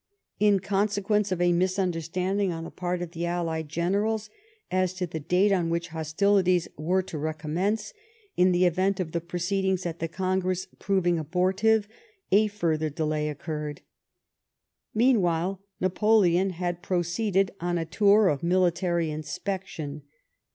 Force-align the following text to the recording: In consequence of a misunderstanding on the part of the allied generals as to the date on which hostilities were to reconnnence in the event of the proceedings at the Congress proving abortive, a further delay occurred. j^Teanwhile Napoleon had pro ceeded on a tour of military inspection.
In 0.39 0.61
consequence 0.61 1.31
of 1.31 1.39
a 1.39 1.53
misunderstanding 1.53 2.51
on 2.51 2.63
the 2.63 2.71
part 2.71 3.03
of 3.03 3.11
the 3.11 3.27
allied 3.27 3.69
generals 3.69 4.31
as 4.71 4.95
to 4.95 5.05
the 5.05 5.19
date 5.19 5.51
on 5.51 5.69
which 5.69 5.89
hostilities 5.89 6.67
were 6.75 7.03
to 7.03 7.19
reconnnence 7.19 7.93
in 8.35 8.51
the 8.51 8.65
event 8.65 8.99
of 8.99 9.11
the 9.11 9.21
proceedings 9.21 9.85
at 9.85 9.99
the 9.99 10.07
Congress 10.07 10.65
proving 10.79 11.19
abortive, 11.19 11.87
a 12.31 12.47
further 12.47 12.89
delay 12.89 13.29
occurred. 13.29 13.81
j^Teanwhile 14.97 15.59
Napoleon 15.79 16.49
had 16.49 16.81
pro 16.81 17.01
ceeded 17.01 17.51
on 17.59 17.77
a 17.77 17.85
tour 17.85 18.27
of 18.27 18.41
military 18.41 19.11
inspection. 19.11 20.01